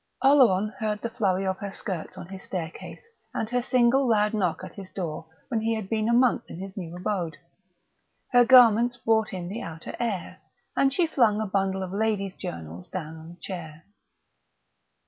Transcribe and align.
Oleron 0.23 0.69
heard 0.79 0.99
the 1.01 1.11
flurry 1.11 1.45
of 1.45 1.59
her 1.59 1.71
skirts 1.71 2.17
on 2.17 2.29
his 2.29 2.41
staircase 2.41 3.03
and 3.35 3.47
her 3.49 3.61
single 3.61 4.07
loud 4.09 4.33
knock 4.33 4.63
at 4.63 4.73
his 4.73 4.89
door 4.89 5.27
when 5.49 5.61
he 5.61 5.75
had 5.75 5.89
been 5.89 6.09
a 6.09 6.11
month 6.11 6.45
in 6.49 6.57
his 6.57 6.75
new 6.75 6.95
abode. 6.95 7.37
Her 8.31 8.43
garments 8.43 8.97
brought 8.97 9.31
in 9.31 9.47
the 9.47 9.61
outer 9.61 9.95
air, 9.99 10.39
and 10.75 10.91
she 10.91 11.05
flung 11.05 11.39
a 11.39 11.45
bundle 11.45 11.83
of 11.83 11.93
ladies' 11.93 12.33
journals 12.35 12.87
down 12.87 13.15
on 13.15 13.31
a 13.33 13.39
chair. 13.43 13.83